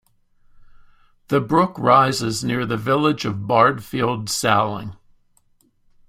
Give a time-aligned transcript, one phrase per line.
[1.27, 4.97] The brook rises near the village of Bardfield Saling.